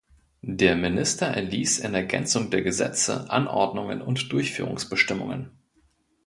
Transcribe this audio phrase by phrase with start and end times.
[0.41, 5.51] Der Minister erließ in Ergänzung der Gesetze Anordnungen und Durchführungsbestimmungen.